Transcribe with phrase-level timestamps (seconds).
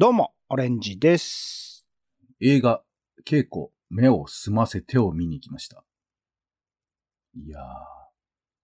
[0.00, 1.84] どうも、オレンジです。
[2.40, 2.82] 映画、
[3.26, 5.84] 稽古、目を澄ませてを見に行きました。
[7.36, 7.62] いやー、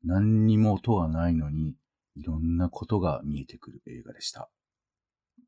[0.02, 1.74] 何にも音がないのに、
[2.14, 4.48] いろんなことが見えてくる映画でした。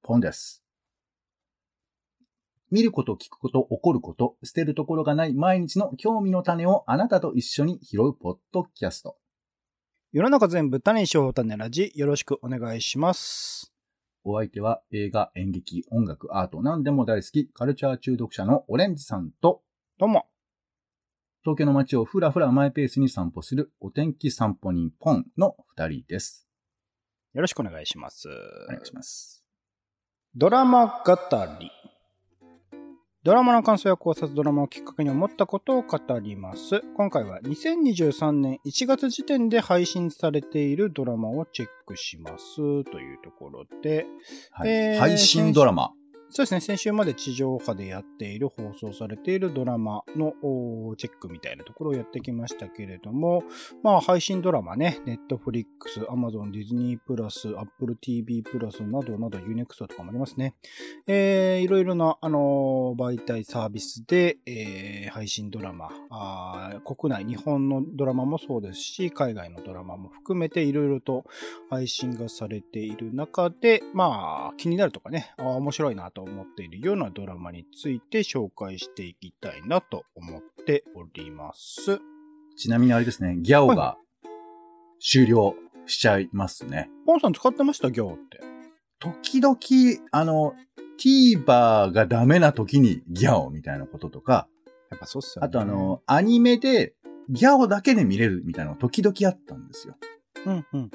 [0.03, 0.63] ポンです。
[2.71, 9.17] 見ること、聞くこと、起こること、捨てるところがない毎日の興味の種をあなたと一緒に拾うポッドキャスト。
[10.13, 13.78] 世の中全部種にしよう種ラジ、よろしくお願いします。
[14.31, 19.63] お相手は映画、演劇、音楽、アート、何でも大好き、カルチャー中毒者のオレンジさんと、
[19.99, 20.27] どうも。
[21.45, 26.47] 東京の街をふらふらマイペースに散歩するお天気散歩人ポンの二人です。
[27.33, 28.29] よろしくお願いします。
[28.69, 29.47] お願いします。
[30.35, 31.17] ドラマ語
[31.59, 31.71] り。
[33.29, 36.81] ドラマの感想や考察、ドラマをきっかけに思ったことを語ります。
[36.97, 42.57] 今回は2023年1月時点で配信されているドラマをチェックします。
[42.85, 44.07] というところで、
[44.51, 45.93] はいえー配信ドラマ。
[46.31, 50.33] そうですね、先週まで地上波でやっている、放送されているドラマの
[50.97, 53.43] チェックみたいなところをやってきましたけれども、
[53.83, 55.67] まあ配信ドラマね、Netflix、
[56.09, 60.55] Amazon、ディズニープラス、Apple TV プラスなどなど Unext とかもありますね。
[61.07, 71.25] えー、いろいろな、あの媒体サービスで、えー配信ドラマあ、国内、日本のドラマもそうですし、海外のドラマも含めていろいろと
[71.71, 82.01] 配信がされている中で、まあ、気になるとかね、あ面白いなと思っているようなドラマについて紹介していきたいなと思っております。
[82.57, 83.97] ちなみにあれですね、ギャオが
[85.01, 85.55] 終了
[85.87, 86.91] しちゃいますね。
[87.07, 88.41] ポンさん使ってましたギャオって。
[88.99, 89.57] 時々、
[90.11, 90.55] あの、
[90.99, 94.49] TVer がダメな時にギャオみたいなこととか、
[94.91, 95.47] やっぱそうっすよね。
[95.47, 96.95] あとあの、アニメで
[97.31, 99.95] ギャオだけで見れるみたいなのが時々あったんですよ。
[100.47, 100.89] うん、うん、うん、うん。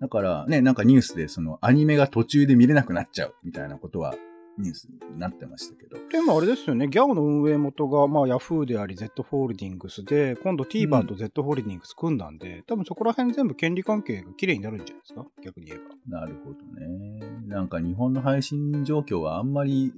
[0.00, 4.14] だからね、なんかニュースでそのアニメが途中で見れなくなっちゃうみたいなことは
[4.58, 5.96] ニュースになってましたけど。
[6.10, 15.26] でもあれですよね、ギャオの運営元が、まあ、ヤフーであり、Z ホールディングスで、今度 TVer と Z ホールディングス組んだんで、多分そこら辺全部権利関係が綺麗になるんじゃないですか？
[15.42, 15.78] 逆に言え
[16.10, 16.20] ば。
[16.20, 17.20] なるほどね。
[17.46, 19.92] なんか日本の配信状況はあんまり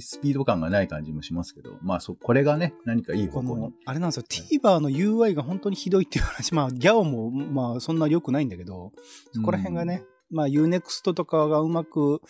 [0.00, 8.92] スピード感がない感じもしますけど、まあそ、これがね、何かいい方向に。、あれなんですよ、TVer の UI が本当にひどいっていう話、まあ、ギャオも、まあ、そんな良くないんだけど、
[9.32, 12.20] そこら辺がね、まあ、Unext とかがうまく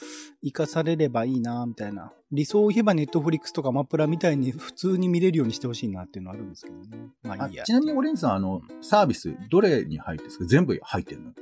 [0.42, 2.12] 活かされればいいな、みたいな。
[2.31, 7.09] 理想を言えば Netflix とかマプラみたいに普通に見れるようにしてほしいなっていうのはあるんですけどね。
[7.22, 7.64] まああいいや。
[7.64, 10.44] ちなみにオレンジさん、あの、サービス、どれに入ってるんですか？
[10.47, 11.32] 全部入ってるの？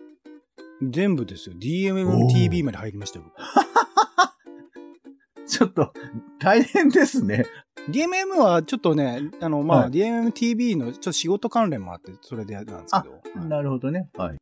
[0.90, 1.56] 全部ですよ。
[1.56, 3.24] DMMTV まで入りましたよ。
[3.26, 3.36] 僕
[5.48, 5.92] ちょっと、
[6.38, 7.46] 大変ですね。
[7.88, 13.14] DMM はちょっとね、あの、まあ、はい DMMTV のちょっと仕事関連もあって、それでなんですけど。
[13.14, 14.08] はいなるほどね。
[14.16, 14.38] はい。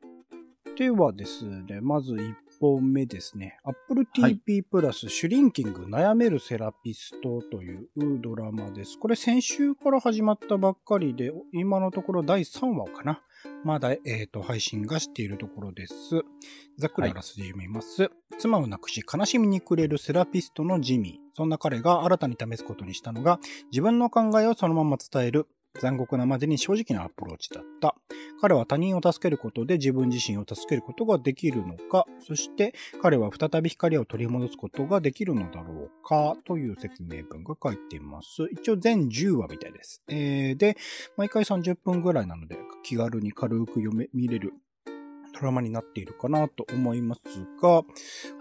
[0.77, 3.59] ではですね、まず1本目ですね。
[3.63, 7.89] Apple はい TV プラスシュリンキング悩めるセラピストという
[8.21, 8.99] ドラマです。
[8.99, 13.23] これ先週から始まったばっかりで、今のところ第3話かな。
[13.63, 15.95] まだ、えっ、と、配信がしているところです。
[16.77, 18.11] ざっくりあらすじ読みます。
[18.39, 21.37] 妻を亡くし悲しみに暮れるセラピストのジミー。
[21.37, 23.39] そんな彼が新たに試すことにしたのが、
[23.71, 25.47] 自分の考えをそのまま伝える
[25.81, 27.95] 残酷なまでに正直なアプローチだった。
[28.41, 38.49] 彼は他人を助けることで自分自身を助けることができるのか、そして彼は再び光を取り戻すことができるのだろうか、という説明文が書いています。
[38.53, 40.03] 一応全10話みたいです。
[40.09, 40.77] えー、で、
[41.17, 44.53] 毎回30分ぐらいなので、気軽に軽く読め、見れる
[45.35, 47.21] ドラマになっているかなと思います
[47.61, 47.83] が、は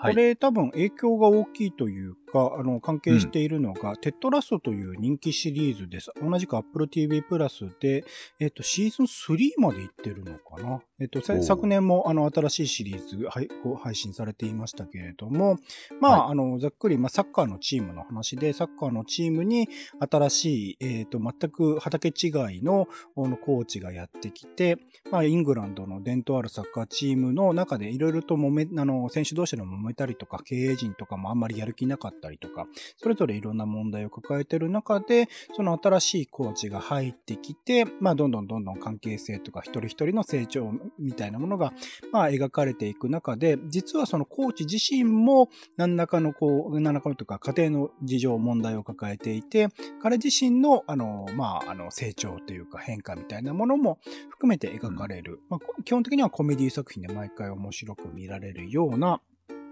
[0.09, 0.13] い。
[0.13, 6.11] これ多分影響が大きいというか、あの、関係しているのが、テッドラストという人気シリーズです。
[6.19, 8.03] 同じく Apple TV プラスで、
[8.39, 10.81] えっ、と、シーズン3まで行ってるのかな？
[10.99, 15.57] えっ、と、昨年もあの、新しいシリーズ配こう配信されていましたけれども、
[16.01, 19.69] まあ、はあの、ざっくり、まあ、サッカーのチームの話で、サッカーのチームに
[19.99, 24.79] 新しい、えっ、と、全く畑違いの、あの、コーチがやってきて、
[25.11, 32.67] まあ、イングランドの伝統あるサッカーチームの中でいろいろと揉め、あの、選手同士の揉めたりとか、経営陣とかもあんまりやる気なかったりとか、
[32.97, 41.73] それぞれいろんな問題を抱えている中で、その新しいコーチが入ってきて、まあ、どんどんどんどん関係性とか、一人一人の成長みたいなものが、
[42.11, 49.69] まあ、描かれていく中で、実はそのコーチ自身も、何らかのこう、何らかのとか、家庭の事情、問題を抱えていて、
[50.01, 53.99] 彼自身の、あの、まあ、あの、成長というか変化みたいなものも
[54.29, 55.39] 含めて描かれる。
[55.49, 59.21] まあ、こ基本的にはコメディ作品で毎回面白く見られるような、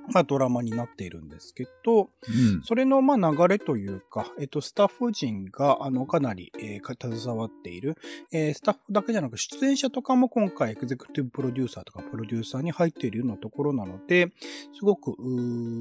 [0.09, 2.61] まあ、ドラマになっているんですけど、うん。
[2.63, 7.95] それの、まあ、流れというか、えっと、スタッフ陣が、あの、かなり、えーか携わっている、
[8.31, 14.31] えースタッフだけじゃなく、出演者とかも今回、エグゼクティブプロデューサーとか、プロデューサーに入っているようなところなので、
[14.73, 15.15] すごく、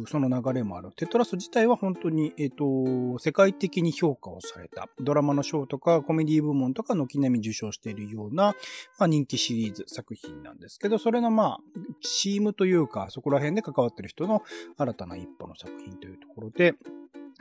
[0.08, 0.90] その流れもある。
[0.96, 4.88] テトラス自体は本当に、えっと、世界的に評価をされた。
[5.00, 8.54] ドラマの賞とか、コメディ部門とか、軒並み受賞しているような、
[8.98, 11.60] まあ、人気シリーズ作品なんですけど、それの、まあ、
[12.02, 14.42] チームというか、そこら辺で関わってる人の
[14.76, 16.74] 新たな一歩の作品というところで、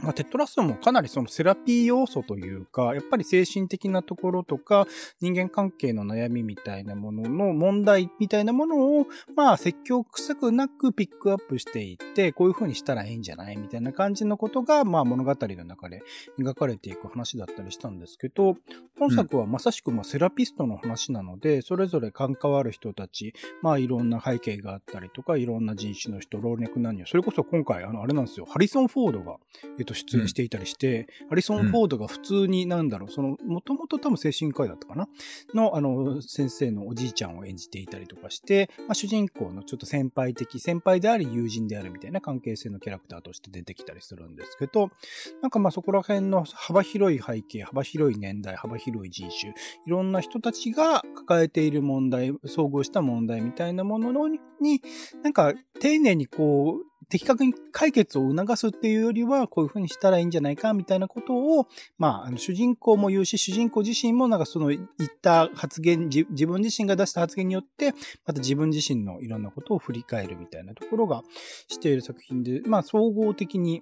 [0.01, 4.87] まあ、テトラストもかなりそのセラピー要素というか、やっぱり精神的なところとか、
[5.19, 16.01] 人間関係の悩みみたいなものの問題みたいなものを、まあ、説教臭くなくピックアップしていって、こういう風にしたらいいんじゃないみたいな感じのことが、まあ、物語の中で
[16.39, 18.55] 描かれていく話だったりしたんですけど、
[18.97, 29.37] 本作はまさしくまあセラピストの話なので、それぞれ関わる人たち、まあいろんな背景があったりとか、いろんな人種の人、老若男女、それこそ今回、あの、あれなんですよ、ハリソン・フォードが、
[29.89, 35.07] と、出演していたりして、ハリソン・フォードが普通に、なんだろう、その、もともと多分精神科医だったかな？
[35.53, 44.91] の、あの、先生のおじいちゃんを演じていたりとかして、まあ主人公のちょっと先輩的、先輩であり友人であるみたいな関係性のキャラクターとして出てきたりするんですけど、
[45.41, 49.53] なんかまあそこら辺の幅広い背景、幅広い年代、幅広い人種、
[49.85, 54.81] いろんな人たちが抱えている問題、遭遇した問題みたいなものに、に
[55.23, 61.67] なんか丁寧にこう、的確に解決を促すっていうよりは、こういう風にしたらいいんじゃないかみたいなことを、
[61.97, 64.85] まあ、あの主人公も言うし、主人公自身もなんかその言っ
[65.21, 67.93] た発言、自自分自身が出した発言によって、
[68.25, 71.23] また自分自身のいろんなことを振り返るみたいなところが
[71.67, 73.81] している作品で、まあ、総合的に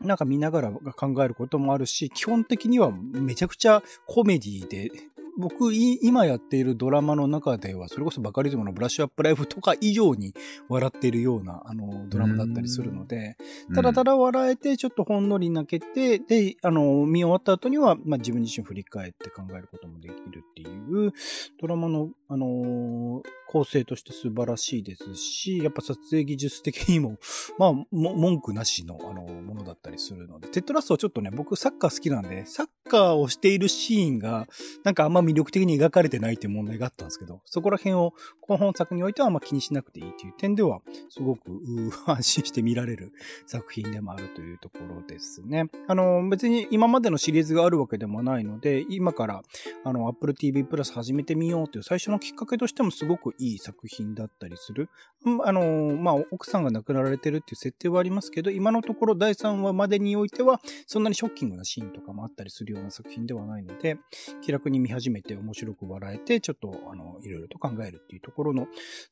[0.00, 4.90] なんか見ながら考えることもあるし、基本的にはめちゃくちゃコメディで、
[5.38, 10.34] 僕、い今やっているドラマの中では、それこそバカリズムのブラッシュアップライフとか以上に
[10.68, 13.36] 笑っているような、あの、ドラマだったりするので、
[13.74, 20.66] ただただ笑えて、ちょっとほんのり泣けて、で、あの、見終わった後には、まあ、自分自身振り返って考えることもできるってい
[21.06, 21.12] う、
[21.60, 27.18] ドラマの、あの構成として素晴らしいですし、やっぱ撮影技術的にも、
[27.58, 34.46] まあ、も文句なしの、あの、ものだったりするので、テッドラストはちょっとね、僕サッカー好きなんで、サッカーをしているシーンが、
[34.84, 41.40] なんかあんま魅力的に描かれてないっていう問題があったんですけど、そこら辺を、この本作においてはあんま気にしなくていいという点では、すごく、
[42.06, 43.12] 安心して見られる
[43.46, 45.70] 作品でもあるというところですね。
[45.86, 49.42] あの、別に今までのシリーズがあるわけでもないので、今から、
[49.84, 54.88] あの、Apple TV プラス始めてみようという最初のきっかけとしてもすごくいい作品だったりする。
[55.44, 63.98] あの、まあ、奥さんが亡くなられてるっていう設定はありますけど、今のところ第3話までにおいては、そんなにショッキングなシーンとかもあったりするような作品ではないので、
[64.40, 68.66] 気楽に見始めめて面白く笑えて、ちょっと、あの、いろいろと考えるっていうところの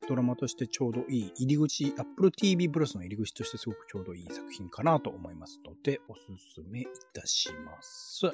[0.08, 6.22] ドラマとしてちょうどいい入り口、Apple TV プラスの入り口としてすごくちょうどいい作品かなと思いますので、おす
[6.54, 8.26] すめいたします。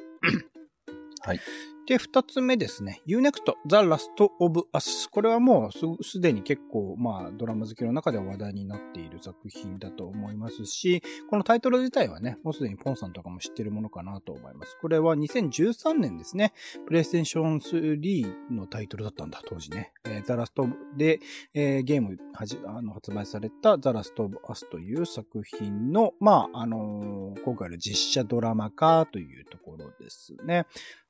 [1.24, 1.40] はい。
[1.86, 3.02] で、二つ目ですね。
[3.06, 4.08] Unext The Last
[4.40, 5.08] of Us。
[5.10, 5.80] これはもうす
[6.12, 14.78] すでに結構、まあ、ドラマ好きの中では話題になっている作品だと思いますし、このタイトル自体はね、もうすでにポンさんとかも知ってるものかなと思います。
[14.80, 16.54] これは2013年ですね。
[16.86, 19.92] プレイステーション3のタイトルだったんだ、当時ね。
[20.06, 21.20] えー、The Last of で、
[21.54, 30.64] えーゲームはじあの発売された The Last of Us という作品の、まあ、あのー今回の実写ドラマ化というところですね。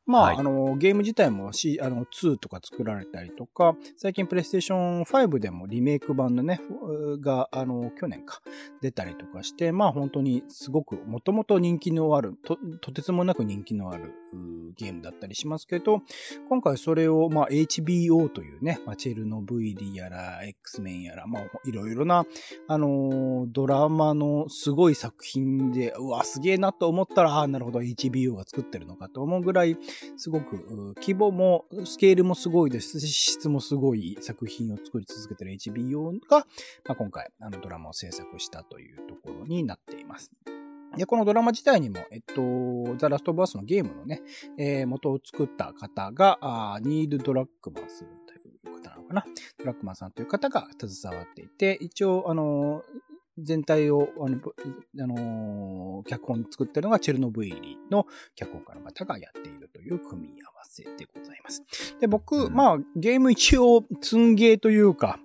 [0.06, 0.36] まあ、はい。
[0.36, 8.42] あの、ゲーム自体もし、あの、2とか作られたりとか、最近プレイステーション5でもリメイク版のね、ふが、あの、去年か、
[8.82, 14.12] 出たりとかして、まあ本当にすごく、もともと人気のある、と、とてつもなく人気のある
[14.76, 16.02] ゲームだったりしますけど、
[16.48, 22.26] 今回それを、まあ HBO というね、まあチェルノブイリやら、X メンやら、まあいろいろな、
[22.68, 29.76] あのードラマのすごい作品で、うわ、すげえなと思ったら、ああ、なるほど、HBO が作ってるのかと思うぐらい、
[30.16, 40.30] すごく、規模も、スケールもすごいですし、質もすごい作品を作り続けてる HBO が、まあ、今回、あのドラマを制作したというところになっています。
[40.96, 44.22] で、このドラマ自体にも、えっと、ザ・ラストバースのゲームのね、
[44.56, 48.36] えー元を作った方が、あニール・ドラッグマンさんとい
[48.70, 49.24] う方なのかな？
[49.58, 52.84] ドラッグマンさんという方が携わっていて、一応、あの、
[53.38, 54.38] 全体を、あの、
[55.00, 61.62] あのー脚本作ってるのがチェルノブイリの脚本家の方がやっているという組み合わせでございます。
[62.00, 65.18] で、僕、うんまあ、ゲーム一応、積んゲーというか、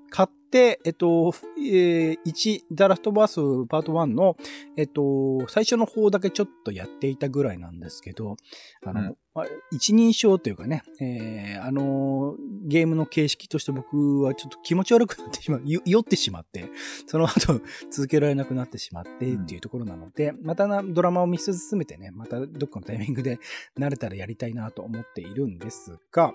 [0.57, 4.35] えっと、えー1、ザラストバースパート1の、
[4.77, 8.37] えっと、最初の方だけちょっとやっていたぐらいなんですけど、
[8.85, 9.17] あの、うん。
[9.35, 16.65] あ一人称というかね、えーあの、ゲームの形式として僕はちょっと気持ち悪くなってしまう、よ酔ってしまって、
[17.05, 23.39] その後続けられなくなってしまってっていうところなので、またなドラマを見進めてね、またどっかのタイミングで
[23.77, 26.33] 慣れたらやりたいなと思っているんですが、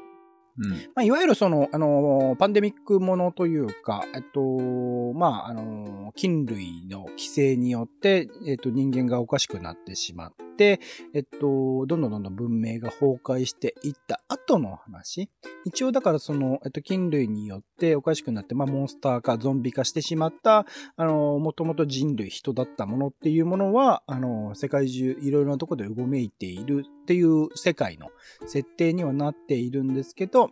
[0.58, 0.70] うん。
[0.70, 4.40] まあ、いわゆるその、あのーパンデミックものというか、えっと、
[5.14, 10.32] まあ、あのー菌類の規制によって、えっと、人間がおかしくなってしまっ、
[10.62, 15.28] えっと、どんどんどんどん文明が崩壊していった後の話。
[15.64, 28.08] 一応だからその、えっと、菌類によっておかしくなって、まあ、モンスターかゾンビ化してしまった、あの、もともと人類、人だったものっていうものは、あの世界中いろいろなところでうごめいているっていう世界の
[28.46, 30.50] 設定にはなっているんですけど、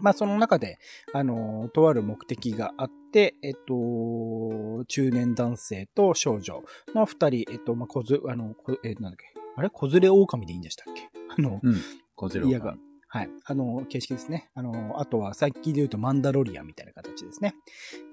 [0.00, 0.78] まあその中で、
[1.12, 6.62] あの、とある目的があって、えっと、中年男性と少女
[6.94, 9.70] の二人、えっと、まあ、こず、あの、こえ、なんだっけ、あれ？
[9.70, 11.10] 子連れ狼でいいんでしたっけ？
[11.36, 11.76] あの、うん。
[12.16, 12.48] 小ゼロ。
[12.48, 12.76] いやが
[13.08, 13.28] はい。
[13.44, 14.50] あの、形式ですね。
[14.54, 17.54] あの、あとは、さっきで言うとマンダロリアンみたいな形ですね。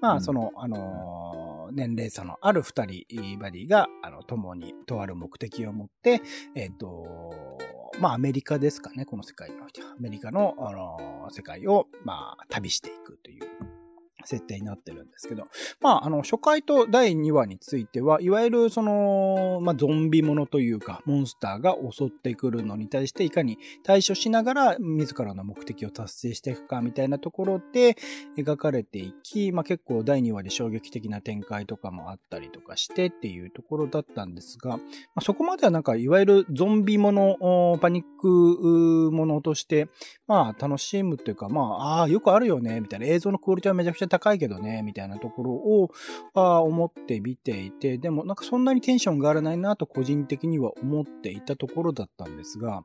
[0.00, 3.04] まあ、うんその、あの、年齢差のある二人、
[3.40, 6.22] バディが、あの、共に、とある目的を持って、
[6.54, 7.58] えっ、と、
[8.00, 9.92] まあ、アメリカですかね、この世界においては。
[9.92, 13.81] アメリカの、あの、世界を、まあ、旅していくという。
[14.24, 15.44] 設定になってるんですけど。
[15.80, 27.96] まあ、あの、初回と第2話については、いわゆるその、まあ、ゾンビものというか、モンスターが襲ってくるのに対して、いかに対処しながら、自らの目的を達成していくか、みたいなところで
[28.36, 34.80] 描かれていき、まあ、結構第2話で衝撃的な展開とかもあったりとかしてっていうところだったんですが、ま
[35.16, 39.88] あ、そこまではなんか、いわゆるゾンビもの、パニックものとして、
[40.26, 45.90] まあ、楽しむっていうか、まあ、ああ、よくあるよね、みたいな映像のクオリティはめちゃくちゃ高いけどね、みたいなところを、
[46.34, 52.84] あ思って見ていて、でもなんかそんなにテンションが上がらないなと個人的には思っていたところだったんですが、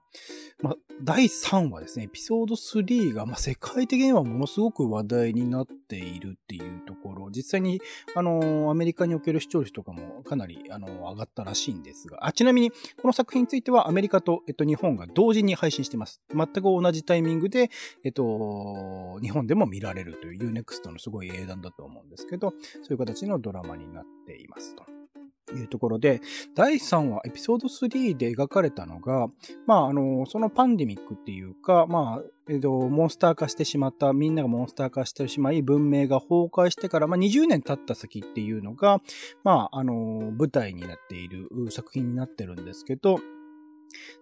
[0.61, 7.81] まあ、第3話ですね、エピソード3が、まあ、世界的にはものすごく話題になっているっていうところ、実際に、
[8.15, 16.21] あの、アメリカにおける視聴率とかもかなり、あの、上がったらしいんですが、あ、ちなみに、この作品についてはアメリカと、えっと、日本が同時に配信してます。
[16.33, 17.69] 全く同じタイミングで、
[18.03, 22.51] えっと、日本でも見られるという UNEXT のすごい英断だと思うんですけど、
[22.83, 24.85] そういう形のドラマになっていますと。
[25.55, 26.21] いうところで、
[26.55, 29.27] 第3話、エピソード3で描かれたのが、
[29.65, 39.01] まあ、あの、そのパンデミックっていうか、まあ、えっと、モンスター化してしまった、みんながモンスター化してしまい、文明が崩壊してから、まあ、20年経った先っていうのが、
[39.43, 43.19] まあ、あの、舞台になっている作品になってるんですけど、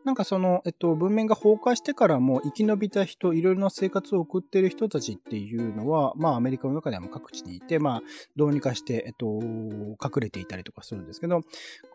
[0.03, 8.01] なんかその、えっと、文明が崩壊してからも生き延びた人、いろいろな生活を送っている人たちっていうのは、まあアメリカの中では各地にいて、まあ
[8.35, 11.41] どうにかして、えっと、隠れていたりとかするんですけど、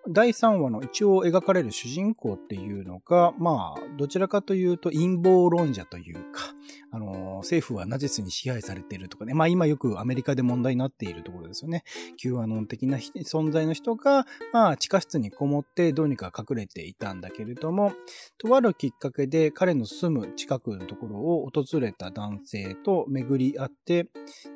[0.09, 6.55] 第3話の一応描かれる主人公っていうのが、まあ、どちらかというと陰謀論者というか、
[6.93, 11.85] あの、政府はナチスに支配されているとかね、まあ今よくアメリカで問題になっているところですよね。
[12.17, 17.93] Q アノン的な存在の人が、まあ地下室にこもってどうにか隠れていたんだけれどども、
[18.39, 24.09] とあるきっかけで彼の住む近くのところを訪れた男性と巡り合って、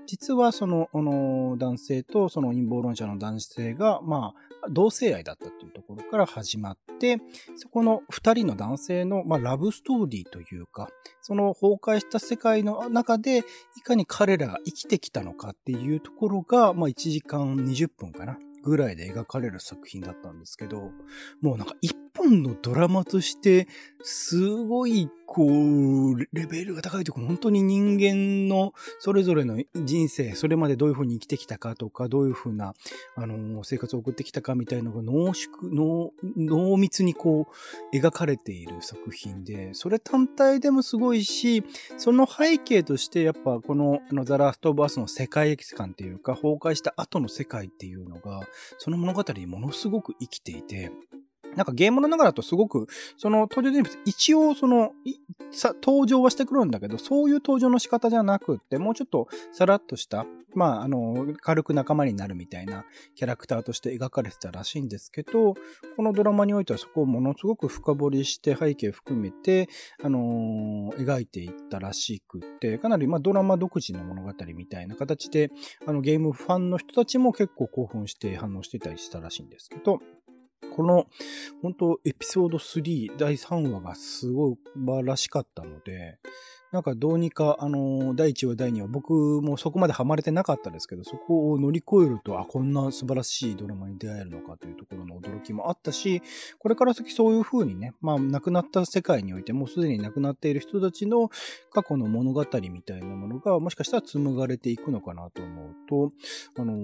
[0.07, 4.35] 実はその、の、男性とその陰謀論者の男性が、ま
[4.65, 7.19] あ、同性愛だったというところから始まって、
[7.57, 10.89] そこの二人の男性の、まあ、ラブストーリーというか、
[11.23, 13.45] その崩壊した世界の中で、
[13.77, 18.39] いかに彼らが生きてきたのかっていうところが、まあ、1時間20分かな。
[18.65, 20.91] ぐらいで描かれる作品だったんですけど、
[21.43, 23.69] もうなんか一本のドラマとして、
[24.03, 32.75] すごい、こう、レベルが高いというか、本当に人間のそれぞれの人生、それまでどういうふうに生きてきたかとか、どういうふうな、
[33.17, 37.49] あの、生活を送ってきたかみたいなのが濃縮、濃、濃密にこ
[37.93, 41.65] う、描かれている作品で、それ単体でもすごいし、
[41.97, 48.47] その背景として、やっぱこの、あの、ザ・ラスト・バースの世界観っていうか、崩壊した後の世界っていうのが、
[48.79, 50.93] その物語にものすごく生きていて、
[51.57, 54.93] なんかゲームの中だとすごく、その登場人物、一応その、
[55.51, 62.85] さ、登場はしてくるんだけど、そういう登場の仕方じゃなくって、もうちょっとさらっとした、まあ、あの、軽く仲間になるみたいな
[63.15, 65.55] キャラクターとして描かれてたらしいんですけど、
[65.97, 69.69] このドラマにおいてはそこをものすごく深掘りして背景含めて、
[70.03, 75.51] あのー、描いていったらしくって、かなりまあドラマ独自の物語みたいな形で、
[75.87, 80.01] あのゲームファンの人たちも結構興奮して反応してたりしたらしいんですけど、
[80.75, 81.07] この、
[81.63, 86.19] 本当エピソード3第3話がすごい素晴らしかったので、
[86.75, 96.21] なんかどうにか、あの、第1話、第2話、僕もそこまでハマれてなかったですけど、そこを乗り越えると、あ、こんな素晴らしいドラマに出会えるのかというところの驚きもあったし、
[96.59, 101.31] これから先そういう風にね、まあ、亡くなった世界において、もうすでに亡くなっている人たちの
[101.73, 106.13] 過去の物語みたいなものが、もしかしたら紡がれていくのかなと思うと、
[106.61, 106.83] あの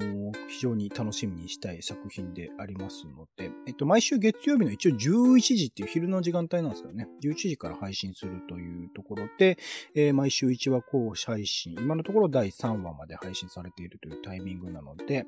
[0.48, 7.08] 非常に楽しみにしたい作品でありますので、えっと、毎週月曜日の一応11時っていう昼の時間帯なんですよね。
[7.24, 9.58] 11時から配信するというところで、
[9.94, 15.26] えー、毎週1話講配信、今のところ第3話まで配信されているというタイミングなので、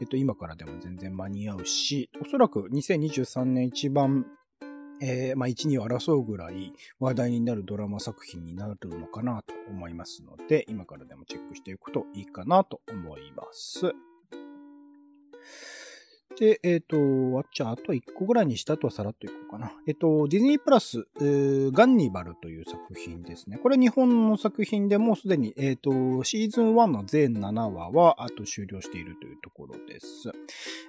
[0.00, 4.26] えっと、今からでも全然間に合うし、おそらく2023年一番
[5.00, 13.94] えー、まあ、1、2を争うぐらい話題になるドラマ作品になるのかなと思いますので、今からでもチェックしていくといいかなと思います。
[16.38, 19.72] で、えっ、ー、と、あっちゃあと1個ぐらいにしたとはさらっといこうかな。
[19.86, 23.58] えっ、ー、と、ディズニープラス、ガンニバルという作品ですね。
[23.58, 25.90] これ日本の作品でもうすでに、えっ、と、
[26.22, 30.30] シーズン1の全7話は、あと終了しているというところです。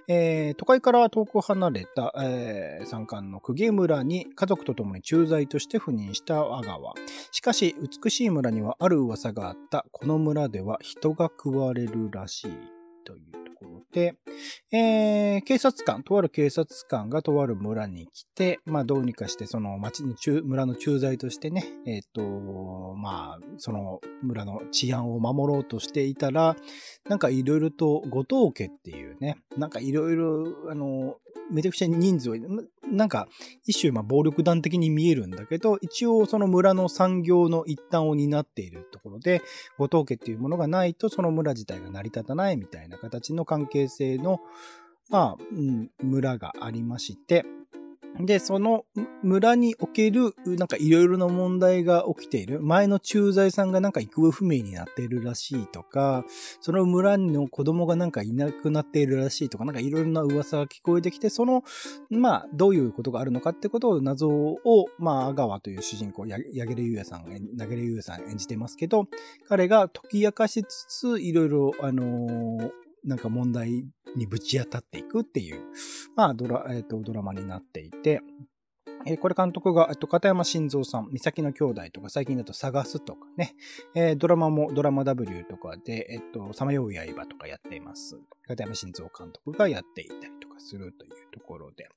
[0.08, 6.94] え都会から遠く離れた、え山間の公家村に家族と共に駐在として赴任した阿川。
[7.32, 9.86] しかし、美しい村にはある噂があった。
[9.92, 12.79] この村では人が食われるらしい。
[13.10, 14.14] というところで、
[14.72, 22.22] えー、警察官、とある警察官がとある村に来て、まあどうにかしてその町の中、村の駐在としてね、えっ、ー、と、
[22.96, 26.56] まあ、その村の治安を守ろうとしていたら、
[27.08, 31.16] なんかいろいろと後藤家っていうね、なんかいろいろ、あの、
[31.52, 32.36] めちゃくちゃ人数を、
[32.92, 33.28] なんか、
[33.66, 39.42] 一種、まあ、暴力団的に見えるんだけど、一応その村の産業の一端を担っているところで、
[39.78, 44.40] 後藤家っていうものがないと、その村自体が成り立たないみたいな形の関係性の、
[45.10, 47.46] まあ、うん、村がありまして、
[48.20, 48.86] で、その
[49.24, 52.60] 村における、なんかいろいろな問題が起きている。
[52.62, 56.26] 前の駐在さんがなんか行方不明になっているらしいとか、
[56.60, 61.64] その村の子供がなんかいなくなっているらしいとか、なんかいろいろな噂が聞こえてきて、その、
[62.10, 64.58] まあ、どういうことがあるのかってことを謎を、
[64.98, 69.08] まあ、阿川という主人公、柳楽優弥さん、柳楽優弥さん演じてますけど、
[69.48, 75.62] 彼が解き明かしつつ、いろいろ、あのーなんか問題にぶち当たっていくっていう、
[76.16, 78.22] まあドラ、えっ、ー、と、ドラマになっていて、
[79.06, 83.56] えー、これ監督が、えっと、片山晋三さん、三崎の兄弟とか、最近だと探すとかね、
[83.96, 88.20] えー、ドラマもドラマ W とかで、えっと、さまよう刃とかやっています。
[88.48, 91.88] 片山晋三監督がやっていたりするというところで。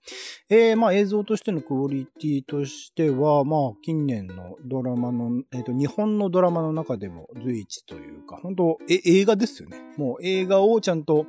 [0.50, 9.78] えー、まあ映像としてのクオリティとしては、まあ近年のドラマの、えっ、ー、と、日本のドラマの中でも随一というか、本当え、映画ですよね。
[9.96, 11.26] もう映画をちゃんと、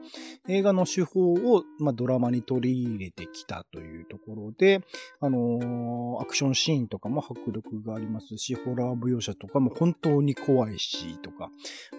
[0.48, 4.82] 映画の手法を、まあドラマに取り入れてきたというところで、
[5.20, 11.50] あのー、アクションシーンとかも迫力がありますし、ホラー描写とかも本当に怖いし、とか、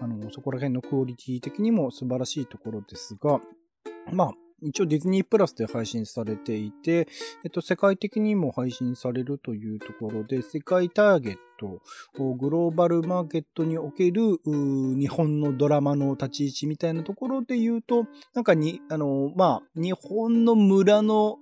[0.01, 3.41] あのー、そこら辺のクオリティ的にも素晴らしいところですが、
[4.13, 4.33] まあ、
[4.65, 7.07] 一応ディズニープラスで配信されていて、
[7.45, 11.81] えっと、世界的にも配信されるというところで、世界ターゲット、
[12.35, 21.39] グローバルマーケットにおける日本のドラマの立ち位置みたいなところで言うと、なんかに、あの、まあ、日本の村の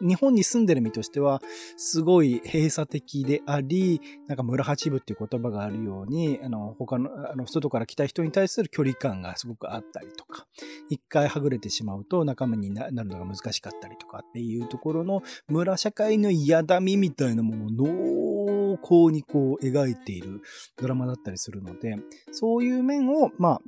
[0.00, 1.40] 日本に住んでる身としては、
[1.76, 10.46] すごい閉鎖的であり、なんか村八部っていう言葉があるように、あの、他の、あの、外から来た人に対する距離感がすごくあったりとか、
[10.88, 20.40] 一回はぐれてしまうと仲間になるのが難しかったりとかっていうところの村社会の嫌だみみたいなものを濃厚にこう描いている
[20.76, 21.96] ドラマだったりするので、
[22.30, 23.60] そういう面を、まあ、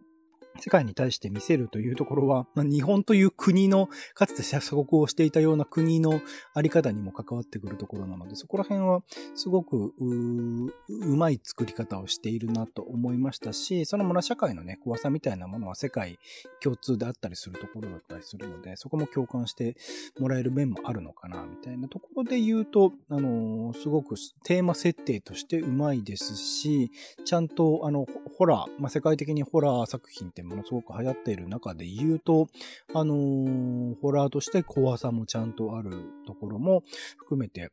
[0.60, 6.20] 世界に対して見せるというところは、まあ、日本という国の、かつて鎖国をしていたような国の
[6.54, 9.02] あり方にも関わってくるところなので、そこら辺は
[9.34, 16.18] すごくう、うまい作り方をしているなと思いましたし、その村社会のね、怖さみたいなものは世界
[16.62, 19.76] 共通であったりするところだったりするので、そこも共感して
[20.18, 24.14] もらえる面もあるのかな、みたいなところで言うと、あのー、すごく
[24.44, 26.92] テーマ設定としてうまいですし、
[27.24, 28.06] ちゃんと、あの、
[28.38, 32.48] ホラー、まあ、世界的にホラー作品ってものすごく流行っている中で言うと、
[32.94, 36.82] あのー、ホラーとして怖さもちゃんとあるところも
[37.18, 37.70] 含めて、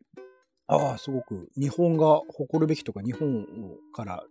[0.68, 3.46] ああ、すごく日本が誇るべきとか日本
[3.94, 4.24] から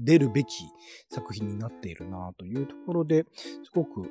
[0.00, 0.64] 出るべき
[1.08, 3.26] 作品になっているなというところで、
[3.62, 4.10] すごく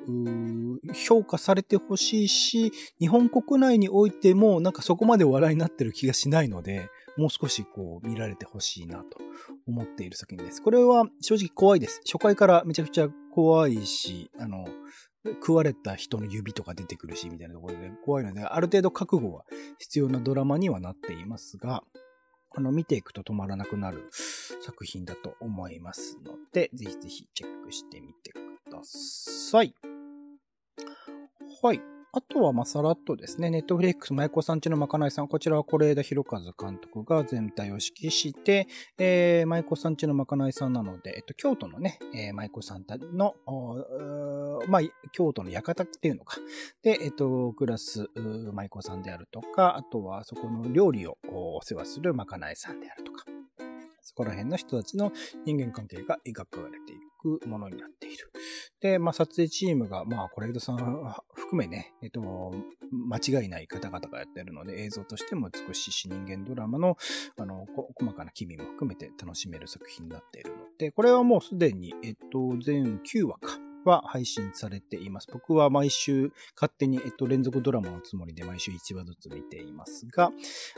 [0.94, 9.18] 評価されてほしいし、日本国内においてもなんかそこまでお笑いになってる気がしないので、もう少しこう見られてほしいなと
[9.66, 10.62] 思っている作品です。
[10.62, 12.00] これは正直怖いです。
[12.04, 14.66] 初回からめちゃくちゃ怖いし、あの、
[15.24, 19.44] 食われた人の指とか出てくるし、みたいなところで怖いので、ある程度覚悟は
[19.78, 21.82] 必要なドラマにはなっていますが、
[22.52, 28.38] あの、見ていくと止まらなくなる作品だと思いますので、ぜひぜひチェックしてみてく
[28.70, 29.74] ださい。
[31.62, 31.99] はい。
[32.12, 38.66] あとは、ま、さらっとですね、ネットフリックス、舞妓さんちのまかないさん、こちらは是枝裕和監督が全体を指揮して、
[38.98, 43.36] えー、舞妓さんちのまかないさんなので、えっと、京都のね、えー、舞妓さんたちの、
[44.66, 46.38] まあ、京都の館っていうのか。
[46.82, 53.24] で、えっと、クラス、舞妓さんであるとか、あとはそこの料理をお世話するまかないさんであるとか。
[54.10, 55.12] そこら辺の人たちの
[55.46, 58.32] 人間関係が描かれていくものになっている。
[58.80, 60.76] で、まあ、撮影チームが、まあ、コレイドさん
[61.32, 62.20] 含めね、えっと、
[62.90, 66.96] 間違いない方々がやってるので、映像としても美しいし人間ドラマの、
[67.38, 73.69] あの、細かな機微も含めて楽しめる作品になっているので、これはもうすでに、えっと、全9話か。
[73.84, 75.28] は配信されています。
[75.32, 80.30] 僕は毎週勝手に、えっと、連続ドラマのつもりで毎週1話ずつ見ていますが、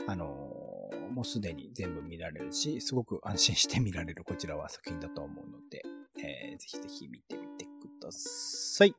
[0.07, 5.83] あのー、もうすでに全部見られるし、すごく安心して見られるこちらは作品だと思うので、
[6.17, 7.69] えー、ぜひぜひ見てみてく
[8.01, 8.95] ださい。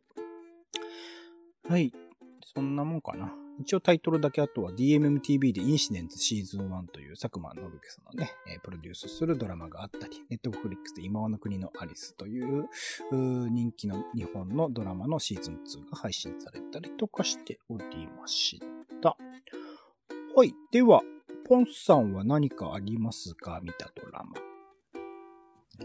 [1.68, 1.92] はい。
[2.54, 3.43] そんなもんかな。
[3.58, 12.68] 一応タイトルだけあとは DMMTV でインシデンツシーズン1という佐久間信樹さんのね、プロデュースするドラマがあったり、ネットフリックスで今の国のアリスという
[13.12, 18.60] 人気の日本のドラマのシーズン2が配信されたりとかしておりまし
[19.00, 19.16] た。
[20.36, 20.52] はい。
[20.72, 21.02] では、
[21.46, 23.60] ポンさんは何かありますか？
[23.62, 24.32] 見たドラマ。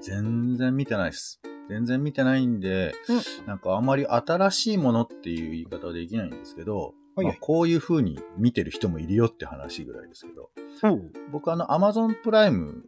[0.02, 1.40] 全然見てないです。
[1.70, 6.96] 全然見てないんで、うん、なんかあまり新しいものっていう言い方はできないんですけど、
[7.28, 10.50] はいまあ、こういう風に見てる人もいるよって話ぐらいですけど、
[10.84, 12.86] うん、僕あの、アマゾンプライム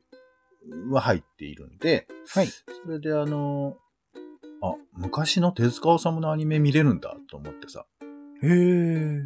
[0.89, 2.47] は入っているんで、はい。
[2.47, 3.77] それであの、
[4.61, 7.85] あ、昔の手塚治虫のアニメ見れるんだと思ってさ。
[8.43, 9.23] へえ。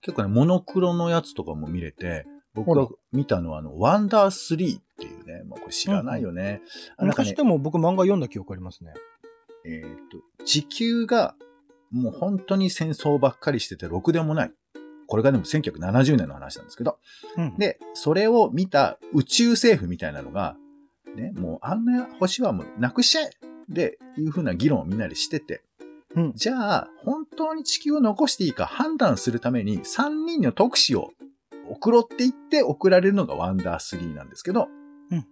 [0.00, 6.62] 結構ね、モノクロのやつとかも見れて、僕が見たのはあの、ワンダー3っていうね、まあこれ知らないよね。
[6.98, 8.92] うん、昔ね、でも僕漫画読んだ記憶ありますね。
[9.64, 11.36] えっ、と、地球が
[11.92, 14.52] もう本当に戦争ばっかりしててろくでもない。
[15.06, 16.98] これがでも1970年の話なんですけど。
[17.36, 20.56] うん、で、それを見た宇宙政府みたいなのが、
[21.14, 23.30] ね、もうあんな星はもうなくしちゃえ
[23.68, 25.62] で、いうふうな議論をみんなでしてて。
[26.14, 31.12] うん、じゃあ、本当に地球を残していいか判断するために3人の特使を
[31.68, 34.68] 送ろっていって送られるのがワンダー3なんですけど、
[35.10, 35.26] うん、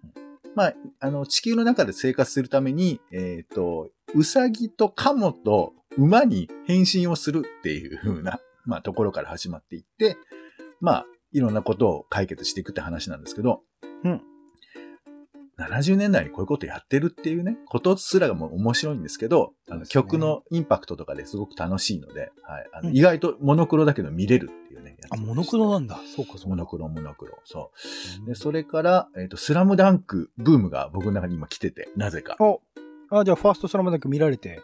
[0.54, 10.16] まあ、あの、地球の中で生活するために、えっ、ー、と、うさぎとカモと馬に変身をするっていう風な、まあ、ところから始まっていって、
[10.80, 13.62] まあ、いろんなことを解決していくって話なんですけど、
[14.04, 14.22] うん。
[15.60, 22.68] 70年代にこういうことやってるっていうね、ことすらがもう面白いんですけど、あの、曲のインパクトとかですごく楽しいので、はい。
[22.72, 24.96] あの、うん、意外とモノクロだけど見れるっていうね。
[25.10, 26.00] あ、モノクロなんだ。
[26.16, 27.38] そうか、そうモノクロ、モノクロ。
[27.44, 27.72] そ
[28.24, 28.26] う。
[28.26, 32.36] で、それから、えっ、ー、と、スラムダンクブームが僕の中に今来てて、なぜか。
[32.40, 32.60] お
[33.10, 34.60] あ、じゃあ、ファーストスラムダンク見られて。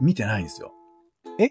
[0.00, 0.72] 見てないんですよ。
[1.38, 1.50] え？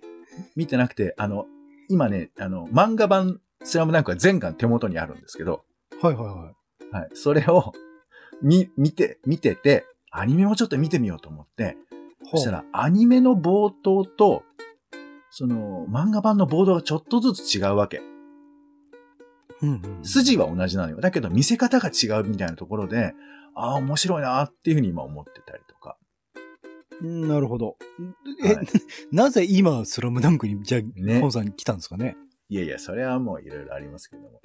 [0.56, 1.46] 見てなくて、あの、
[1.88, 5.64] 今ね、あの、漫画版スラムダンクは全巻手元にあるんですけど。
[6.02, 6.96] はいはいはい。
[6.96, 7.10] はい。
[7.14, 7.74] それを、
[8.42, 11.78] み、見て、見てて、アニメもちょっと見てみようと思って、
[12.32, 14.44] そしたら、アニメの冒頭と、
[15.32, 18.02] その、漫画版のボードがちょっとずつ違うわけ。
[19.62, 21.02] うんうん、筋は同じなのよ。
[21.02, 23.14] だけど見せ方が違うみたいなところで、
[23.56, 25.98] ああ、面白いなっていうふうに今思ってたりとか。
[27.02, 27.78] なるほど。
[28.44, 28.68] え、はい、
[29.12, 32.16] なぜ今、スラムダンクに、じゃあ、ね、本さんに来たんですかね？
[32.50, 34.42] いやいや、それはもういろいろありますけども。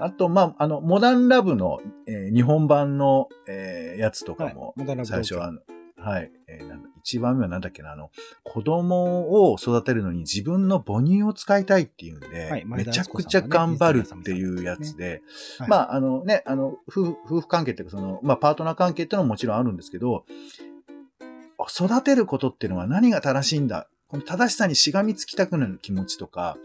[0.00, 5.52] あと、まあ、あの、モダンラブの、えー、日本版の、えー、やつとかも、はい、最初は、
[5.96, 8.10] はい、えー、なんだ一番目はなんだっけな、あの、
[8.42, 15.22] 子供を育てるのに自分の母乳を使いたいっていうんで、はい、めちゃくちゃ頑張るっていうやつで、ね。
[15.60, 20.24] はい、まあ、あのね、あの、夫婦関係っていうか、その、まあ、パートナー関係っていうのももちろんあるんですけど、
[21.68, 26.56] 育てることっていうのは何が正しいんだこの正しさにしがみつきたくなる気持ちとか、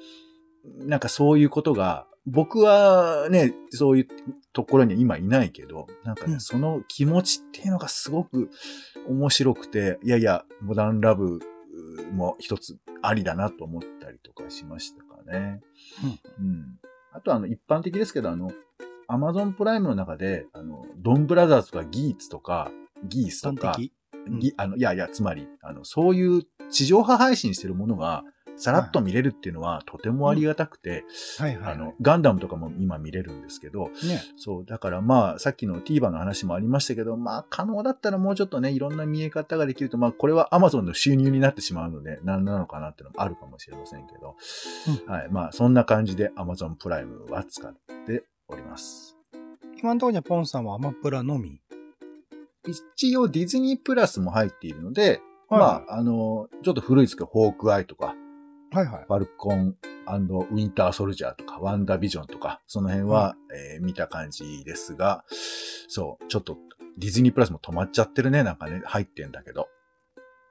[0.64, 4.08] なんかそういうことが、僕はね、そういう
[4.54, 8.50] ところに今いないけど、なんかね、うん、その気持ちっていうのがすごく
[9.08, 11.40] 面白くて、いやいや、モダンラブ
[12.14, 15.62] も一つありだなと思ったりとかしましたかね。
[16.40, 16.46] うん。
[16.46, 16.80] うん、
[17.12, 18.52] あとあの、一般的ですけど、あの、
[19.08, 22.72] アマゾンプライムの中で、あの、ドンブラザーズとかギーツとか、
[23.04, 23.76] ギースとか、
[24.28, 28.24] うん、あの、いやいや、つまり、あの、そういう地上波配信してるものが、
[28.56, 31.06] さらっと見れるっていうのはとてもありがたくて。
[31.64, 34.22] あの、ガンダムとかも今見れるんですけど、ね。
[34.38, 44.36] そう、だからまあ、さっきの TVer の話もありましたけど、まあ、可能だったらもうちょっとね、いろんな見え方ができると、まあ、これは Amazon の収入になってしまうので、何なのかなっていうのもあるかもしれませんけど、
[45.08, 45.30] はい。
[45.30, 47.74] まあ、そんな感じで Amazon プライムは使っ
[48.06, 49.18] ております。
[49.78, 51.60] 今のところにはポンさんはアマプラのみ。
[52.66, 58.16] 一応ディズニープラスも入っているので、はいまあ、あの、ちょっと古いですけど、ホークアイとか、
[58.74, 59.06] はいはい。
[59.08, 65.24] ファルコンウィンターソルジャーとか、ワンダービジョンとか、その辺は、えー見た感じですが、
[65.88, 66.58] そう、ちょっと
[66.98, 69.70] ディズニープラスも止まっちゃってるね、なんかね、入ってんだけど。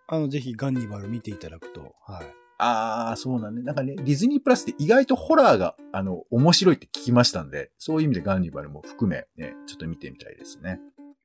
[0.06, 2.26] あの、ぜひガンニバル見ていただくと、はい。
[2.58, 3.62] あー、そうなんね。
[3.62, 10.78] なんかね、ディズニープラスって意外とホラーが、あの、面白いって聞きましたんで、そういう意味でガンニバルも含め、ね、ちょっと見てみたいですね。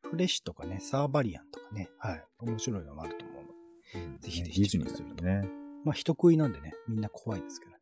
[0.10, 2.24] フレッシュとかね、サーバリアンとかね、はい。
[2.40, 4.28] 面白いのもあると思うので。
[4.28, 5.67] ぜひぜひディズニーだよね。
[5.84, 7.78] まあ、人食いなんでね、みんな怖いですけどね。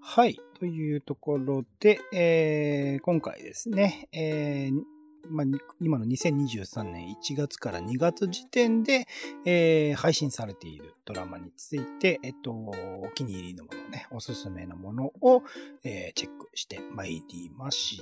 [0.00, 0.38] はい。
[0.58, 4.80] というところで、えー、今回ですね、えー、
[5.28, 5.46] まあ、
[5.80, 9.06] 今の2023年1月から2月時点で、
[9.44, 15.42] えー配信されているドラマについて、えっと、お気に入りのものね、おすすめのものを、
[15.84, 18.00] えーチェックしてまいりまし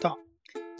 [0.00, 0.16] た。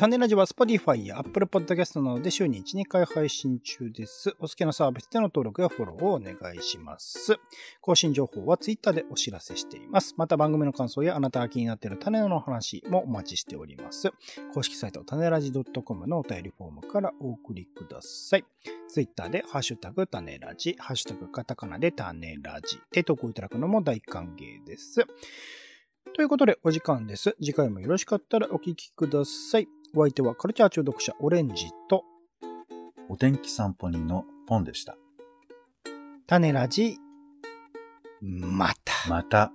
[0.02, 4.34] 種ラジは Spotify や Apple Podcast などで週に1、2回配信中です。
[4.40, 7.38] お好きなサービスでの登録やフォローをお願いします。
[7.80, 10.14] 更新情報は Twitter でお知らせしています。
[10.16, 14.10] また番組の感想やあなたが気になっている種の話もお待ちしております。
[14.52, 18.44] 公式サイト種ラジ .com のお便りフォームからお送りください。
[18.88, 25.06] Twitter でハッシュタグ種ラジ、ハッシュタグカタカナで種ラジで投稿いただくのも大歓迎です。
[26.16, 27.36] ということでお時間です。
[27.40, 29.68] 次回もよろしかったらお聞きください。
[29.94, 32.04] お相手はカルチャー中毒者オレンジと
[33.10, 34.96] お天気散歩人のポンでした。
[36.26, 36.96] 種ラジ、
[38.22, 39.10] また。
[39.10, 39.52] また。